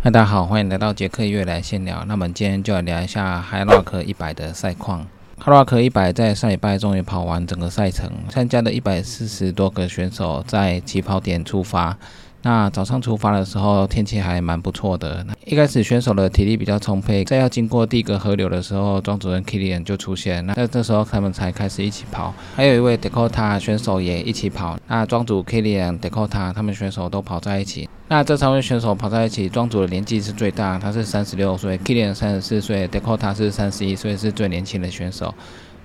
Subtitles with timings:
[0.00, 2.04] 嗨，大家好，欢迎来到杰克月来闲聊。
[2.06, 5.04] 那么今天就来聊一下 High Rock 一百的赛况。
[5.40, 11.98] High Rock 一百在上礼拜终于跑完整个赛程，参加的一百四十多个选手在起跑点出发。
[12.42, 15.26] 那早上出发的时候，天气还蛮不错的。
[15.44, 20.46] 一开始选手的体力比较充沛，在要经过第一个河流的时候，庄主任 Kilian 就出现。
[20.46, 22.32] 那这时候他们才开始一起跑。
[22.54, 24.78] 还有一位 Dakota 选手也一起跑。
[24.86, 27.88] 那庄主 Kilian、Dakota 他们选手都跑在一起。
[28.10, 35.34] 那这三位选手跑在一起，庄主的年纪是最大，他是三十六岁，Kilian 三十四岁，Dakota 是三十一岁，是最年轻的选手。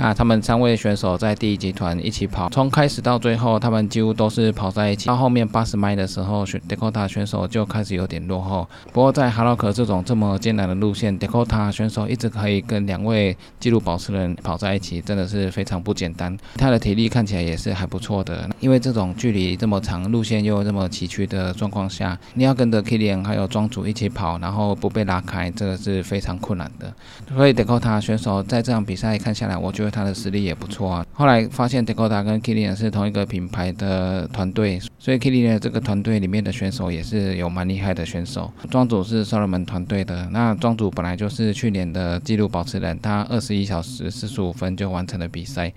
[0.00, 5.08] 那他们三位选手在第一集团一起跑，从开始到最后，他们几乎都是跑在一起。
[5.08, 8.64] 到后面八十迈的时候，选 Dakota 选手就开始有点落后。
[8.92, 16.38] 不过在哈洛克这种这么艰难的路线，Dakota 选手一直可以跟两位纪录保持人跑在一起，真的是非常不简单。
[16.56, 26.94] 他的体力看起来也是还不错的，因为这种距离这么长，路线又这么崎岖的状况下，你要跟着 Kilian 还有庄主一起跑，然后不被拉开，这个是非常困难的。
[27.34, 31.06] 所以 Dakota 选手在这场比赛看下来，我觉得他的实力也不错啊。
[31.12, 38.52] 后来发现 Dakota 跟 Kilian 是同一个品牌的团队，所以 Kilian 这个团队里面的选手也是有蛮厉害的选手。
[38.70, 45.72] 庄主是 Solomon 团队的，那庄主本来就是去年的纪录保持人，他二十一小时四十五分就完成了比赛。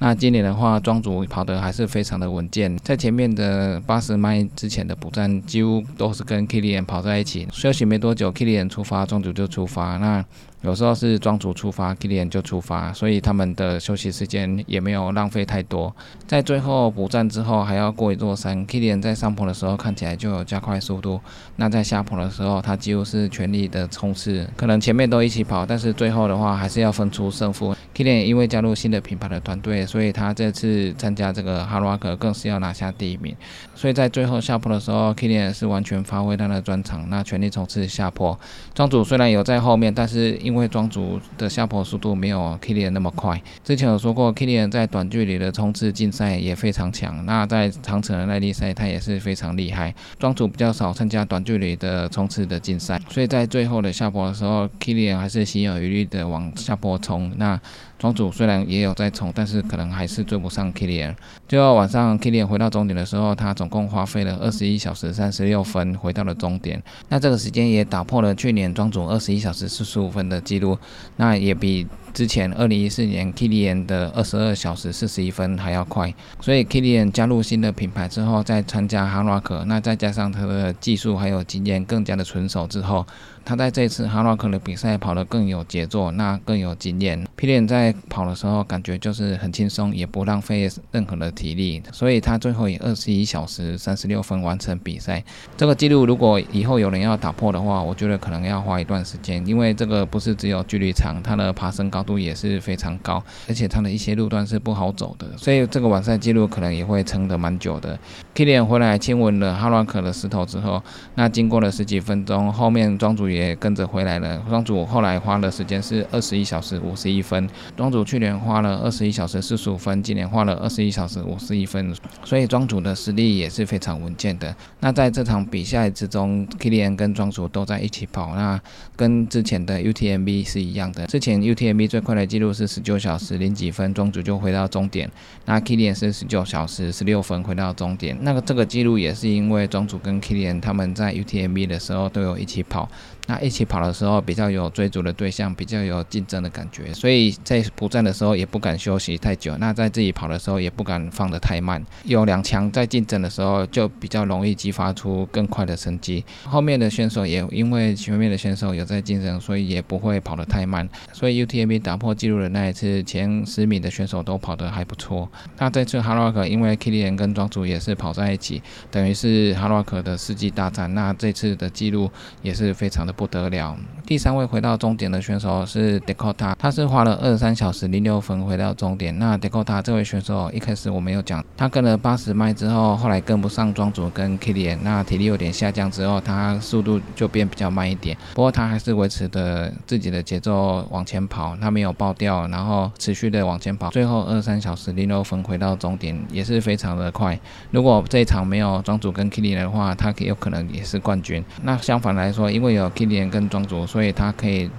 [0.00, 7.48] 那今年的话，庄主跑得还是非常的稳健，在前面的八十迈之前的补站，几乎都是跟 Kilian 跑在一起。
[7.52, 9.96] 休息没多久，Kilian 出发，庄主就出发。
[9.98, 10.24] 那
[10.62, 15.94] 有时候是庄主出发，Kilian 就出发，所以他们的休息时间也没有浪费太多。
[16.26, 21.20] 在最后补站之后，还要过一座山，Kilian 在上坡的时候看起来就有加快速度。
[21.56, 27.74] 那在下坡的时候，他几乎是全力的冲刺，可能前面都一起跑，但是最后的话还是要分出胜负。
[27.94, 33.34] Kilian 因为加入新的品牌的团队，所以他这次参加这个哈罗克更是要拿下第一名。
[33.74, 38.38] 所以在最后下坡的时候，Kilian 是完全发挥他的专长，那全力冲刺下坡。
[38.74, 49.94] 庄主虽然有在后面，但是因为庄主的下坡速度没有 Kilian 那么快，之前有说过，Kilian 在短距离的冲刺竞赛也非常强，那在长程的耐力赛他也是非常厉害。
[50.18, 57.32] 庄主比较少参加短距离的冲刺的竞赛，所以在最后的下坡的时候，Kilian 还是心有余力的往下坡冲。
[57.36, 57.58] 那
[57.98, 61.16] 庄主虽然也有在冲，但是可能还是追不上 Kilian。
[61.48, 70.76] 最后晚上 Kilian 回到终点的时候，他总共花费了二十一小时三十六分回到了终点，那这个时间也打破了去年庄主二十一小时四十五分的记录。
[71.16, 83.06] 那也比之前二零一四年 Kilian 的二十二小时四十一分还要快，所以 Kilian 加入新的品牌之后，再参加哈罗克，那再加上他的技术还有经验更加的纯熟之后，
[83.46, 87.26] 他在这次哈罗克的比赛跑得更有节奏，那更有经验。
[87.38, 95.22] Kilian 在跑的时候感觉就是很轻松，也不浪费任何的体力，所以他最后以二十一小时三十六分完成比赛。
[95.56, 107.96] 这个记录如果以后有人要打破的话，我觉得可能要花一段时间，因为这个不是只有距离长，它的爬升高度也是非常高，而且它的一些路段是不好走的，所以这个完赛记录可能也会撑得蛮久的。
[108.34, 110.82] Kilian 回来亲吻了哈罗克的石头之后，
[111.14, 114.42] 那经过了十几分钟，后面庄主也跟着回来了。
[114.48, 121.94] 庄主后来花的时间是二十一小时五十一分，庄主去年花了二十一小时四十五分，今年花了二十一小时五十一分，
[122.24, 124.54] 所以庄主的实力也是非常稳健的。
[124.80, 128.60] 那在这场比赛之中，Kilian 跟庄主都在一起跑，那
[128.96, 131.06] 跟之前的 UTMB 是一样的。
[131.06, 135.10] 之前 UTMB 最快的记录是十九小时零几分，庄主就回到终点。
[135.44, 138.16] 那 Kilian 是十九小时十六分回到终点。
[138.22, 142.88] 那个这个记录也是因为庄主跟 Kilian 他们在 UTMB 的时候都有一起跑。
[143.30, 149.54] 那一起跑的时候比较有追逐的对象，比较有竞争的感觉，所以在不在的时候也不敢休息太久。
[149.58, 151.84] 那在自己跑的时候也不敢放得太慢。
[152.04, 156.24] 有两强在竞争的时候，就比较容易激发出更快的成绩。
[156.44, 160.88] 后面的选手也因为前面的选手有在竞争，所以也不会跑得太慢。
[161.12, 165.28] 所以 UTMB 打破纪录的那一次，前十名的选手都跑得还不错。
[165.58, 170.94] 那这次哈罗克因为 Kilian 跟庄主也是跑在一起，等于是 h a r o c k 的世纪大战。
[170.94, 173.12] 那这次的记录也是非常的。
[173.18, 173.76] 不得了！
[174.06, 179.18] 第三位回到终点的选手是 Dakota，他是花了二十三小时零六分回到终点。
[179.18, 188.16] 那 Dakota 这位选手一开始我们没有讲，他跟了八十迈之后，后来跟不上庄主跟 Kilian，那体力有点下降之后，他速度就变比较慢一点。
[188.34, 197.38] 不过他还是维持的自己的节奏往前跑，他没有爆掉，然后持续的往前跑，最后二三小时零六分回到终点也是非常的快。
[197.70, 201.44] 如果这一场没有庄主跟 Kilian 的话，他有可能也是冠军。
[201.62, 203.28] 那相反来说，因为有 Kilian。
[203.28, 204.70] 跟庄主，所以他可以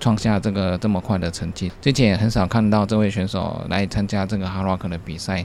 [0.00, 1.70] 创下这个这么快的成绩。
[1.80, 5.44] 之前也很少看到这位选手来参加这个哈罗克的比赛。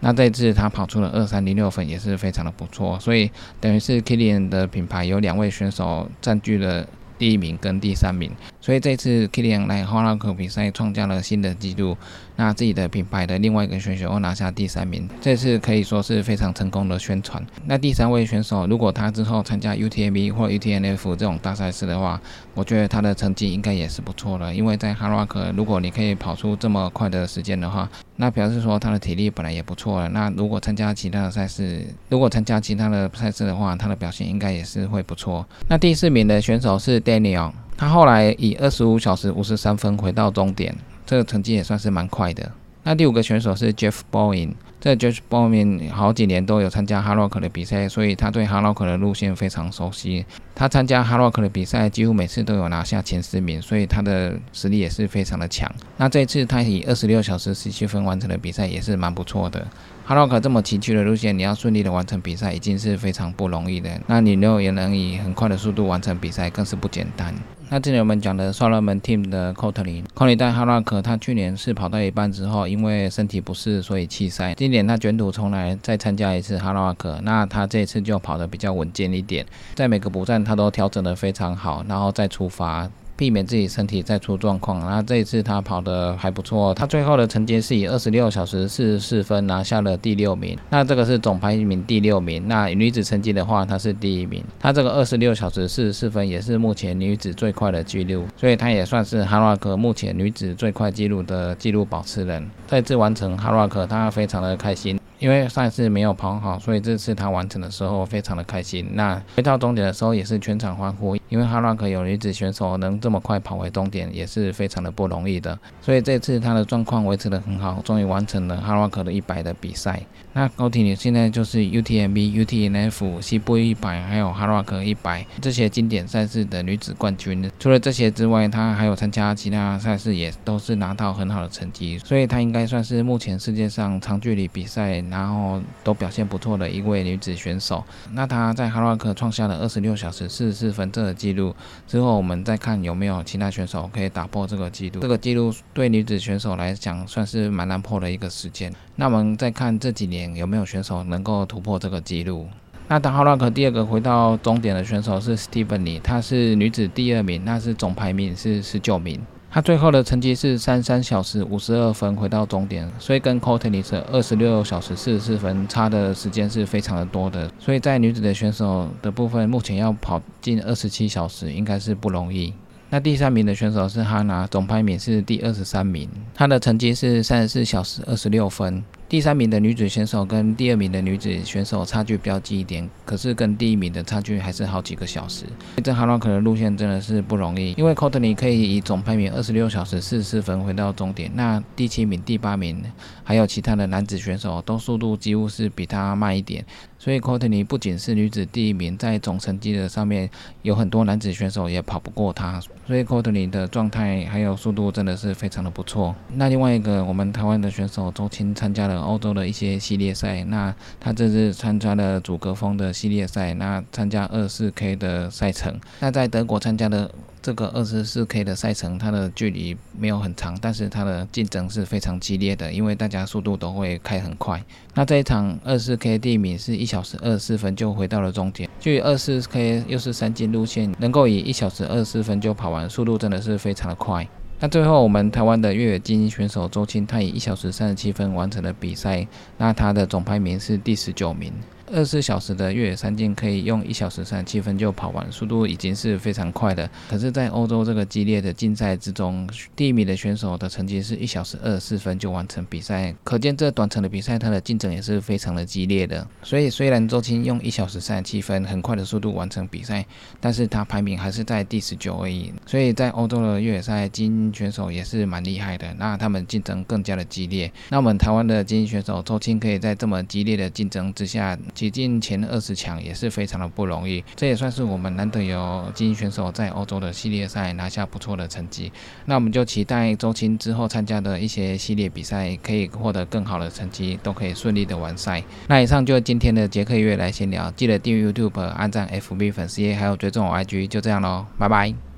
[0.00, 2.98] 那这次他跑出了二三零六分，也是非常的不错。
[2.98, 6.86] 所以等于是 Kilian 的品牌有两位选手占据了。
[7.16, 8.28] 第一名跟第三名，
[8.60, 11.96] 所以这次 Kilian 来哈拉克比赛创下了新的纪录。
[12.36, 17.44] 那自己的品牌的另外一个选手又拿下第三名，这次可以说是非常成功的宣传。
[17.66, 22.20] 那第三位选手，如果他之后参加 UTMB 或 UTNF 这种大赛事的话，
[22.54, 24.54] 我觉得他的成绩应该也是不错的。
[24.54, 30.08] 因为在哈拉克，如果你可以跑出这么快的时间的话，那表示说他的体力本来也不错了。
[30.08, 35.46] 那如果参加其他的赛事，如果参加其他的赛事的话，他的表现应该也是会不错。
[35.68, 37.52] 那第四名的选手是 Daniel。
[37.76, 40.72] 他后来以二十五小时五十三分回到终点，
[41.06, 42.52] 这个成绩也算是蛮快的。
[42.86, 50.26] 那第五个选手是 Jeff Bowen，这 Jeff Bowen 好几年都有参加 Harlock 的比赛，所以他对 Harlock 的路线非常熟悉。
[50.54, 55.70] 他参加 Harlock 的比赛，几乎每次都有拿下前十名，所以他的实力也是非常的强。
[55.96, 59.66] 那这一次他以二十六小时十七分完成的比赛，也是蛮不错的。
[60.04, 63.88] 哈洛克这么崎岖的路线，你要顺利的完成比赛，已经是非常不容易的。
[64.06, 67.34] 那你又也能以很快的速度完成比赛，更是不简单。
[67.70, 74.54] 那这里我们讲的双热门 team 的 c o t l y 科里戴哈洛克，他去年是跑到一半之后，因为身体不适，所以弃赛。
[74.54, 79.44] 今年他卷土重来，再参加一次 Harak，，那他这次就跑得比较稳健一点，
[79.74, 82.88] 在每个补站他都调整得非常好，然后再出发。
[83.16, 84.80] 避免自己身体再出状况。
[84.80, 90.58] 那这一次他跑得还不错，他最后的成绩是以二十六小时四十四分拿下了第六名。
[90.70, 92.46] 那这个是总排名第六名。
[92.46, 94.42] 那女子成绩的话，她是第一名。
[94.58, 102.48] 她这个二十六小时四十四分也是目前女子最快的纪录，所以她也算是哈拉克目前女子最快纪录的纪录保持人。
[102.66, 104.98] 再次完成哈拉克，她非常的开心。
[105.20, 108.86] 因为上一次没有跑好，所以这次他完成的时候非常的开心。
[108.92, 115.58] 那回到终点的时候也是全场欢呼，因为哈拉克有女子选手能这么快跑回终点，也是非常的不容易的。
[115.82, 120.00] 所以这次她的状况维持得很好，终于完成了哈拉克的一百的比赛。
[120.32, 127.50] 那高体你现在就是 UTMB、UTNF、西部一百，还有哈拉克一百这些经典赛事的女子冠军。
[127.58, 131.98] 除了这些之外，她还有参加其他赛事，也都是拿到很好的成绩。
[131.98, 135.02] 所以她应该算是目前世界上长距离比赛。
[135.10, 137.82] 然后都表现不错的一位女子选手，
[138.12, 141.56] 那她在哈拉克创下了二十六小时四十四分这个记录
[141.86, 145.00] 之后，我们再看有没有其他选手可以打破这个记录。
[145.00, 148.70] 这个记录对女子选手来讲算是蛮难破的一个时间。
[148.96, 152.46] 那我们再看这几年有没有选手能够突破这个记录。
[152.88, 159.18] 那打哈拉克第二个回到终点的选手是 Stephanie，她是女子第二名，那是总排名是十九名。
[159.54, 167.48] 他最后的成绩是三三小时五十二分回到终点，所以跟 c o t e n y 是二十六小时四十四分差的时间是非常的多的。
[167.60, 172.52] 所以在女子的选手的部分，目前要跑近二十七小时应该是不容易。
[172.90, 178.82] 那第三名的选手是哈娜，总排名是第二十三名，她的成绩是三十四小时二十六分。
[179.06, 185.44] 第三名的女子选手跟第二名的女子选手差距比较近一点，可是跟第一名的差距还是好几个小时。
[185.84, 192.82] 这哈洛克的路线真的是不容易，因为 c o t n y 可以以总排名二十六小时四十四分回到终点，那第七名、第八名
[193.22, 196.64] 还有其他的男子选手都速度几乎是比他慢一点，
[197.04, 200.30] 所以 c o t n y 不仅是女子第一名，在总成绩的上面
[200.62, 206.14] 有很多男子选手也跑不过他，所以 c o t n y 的状态还有速度真的是非常的不错。
[206.32, 208.94] 那另外一个我们台湾的选手周青参加了。
[209.04, 217.10] 欧洲的一些系列赛，那他这次参加了祖格峰的系列赛，那参加二四 K 的赛程，那在德国参加的。
[217.44, 224.64] 这个二十四 K 的赛程，它的距离没有很长，但是它的竞争是非常激烈的，因为大家速度都会开很快。
[224.94, 234.26] 那这一场二十 k 第一名是一小时二十四分就回到了终点，距二十四 K 又是三进路线，能够以一小时二十四分就跑完，速度真的是非常的快。
[234.60, 239.26] 那最后，我们台湾的越野精英选手周青，他以一小时三十七分完成了比赛，
[239.58, 241.52] 那他的总排名是第十九名。
[241.94, 246.90] 二十四小时的越野三径可以用一小时三十七分就跑完，速度已经是非常快的。
[247.08, 256.26] 可是，在欧洲这个激烈的竞赛之中，第一名的选手的成绩是一小时二十四分就完成比赛，可见这短程的比赛它的竞争也是非常的激烈的。
[256.42, 260.04] 所以，虽然周青用一小时三十七分很快的速度完成比赛，
[260.40, 262.52] 但是他排名还是在第十九而已。
[262.66, 267.72] 所以在欧洲的越野赛，精英选手也是蛮厉害的，那他们竞争更加的激烈。
[267.90, 271.56] 那我们台湾的精英选手周青可以在这么激烈的竞争之下。
[271.84, 278.90] 挤进前二十强也是非常的不容易，这也算是我们难得有精英选手在欧洲的系列赛拿下不错的成绩。
[279.26, 285.44] 那我们就期待周青之后参加的一些系列比赛可以获得更好的成绩，都可以顺利的完赛。
[285.68, 292.13] 那以上就是今天的杰克月来闲聊，记得订阅 YouTube、按赞 FB 粉丝页，还有追踪我 IG，就这样喽，拜拜。